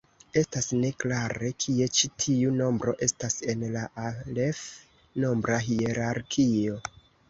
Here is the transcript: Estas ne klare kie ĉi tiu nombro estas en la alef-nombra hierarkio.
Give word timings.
Estas 0.39 0.69
ne 0.77 0.89
klare 1.03 1.51
kie 1.65 1.89
ĉi 1.99 2.09
tiu 2.25 2.55
nombro 2.63 2.97
estas 3.09 3.39
en 3.55 3.69
la 3.79 3.87
alef-nombra 4.09 5.65
hierarkio. 5.71 6.87